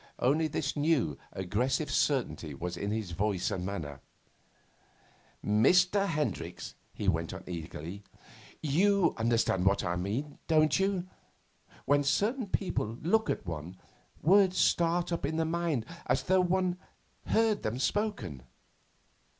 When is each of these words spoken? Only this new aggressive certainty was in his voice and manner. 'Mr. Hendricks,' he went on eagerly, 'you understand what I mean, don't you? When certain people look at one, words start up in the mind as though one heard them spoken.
Only 0.17 0.47
this 0.47 0.75
new 0.75 1.15
aggressive 1.31 1.91
certainty 1.91 2.55
was 2.55 2.75
in 2.75 2.89
his 2.89 3.11
voice 3.11 3.51
and 3.51 3.63
manner. 3.63 3.99
'Mr. 5.45 6.07
Hendricks,' 6.07 6.73
he 6.91 7.07
went 7.07 7.35
on 7.35 7.43
eagerly, 7.45 8.01
'you 8.63 9.13
understand 9.17 9.63
what 9.63 9.83
I 9.83 9.95
mean, 9.97 10.39
don't 10.47 10.79
you? 10.79 11.07
When 11.85 12.03
certain 12.03 12.47
people 12.47 12.97
look 13.03 13.29
at 13.29 13.45
one, 13.45 13.77
words 14.23 14.57
start 14.57 15.11
up 15.11 15.23
in 15.23 15.37
the 15.37 15.45
mind 15.45 15.85
as 16.07 16.23
though 16.23 16.41
one 16.41 16.79
heard 17.27 17.61
them 17.61 17.77
spoken. 17.77 18.41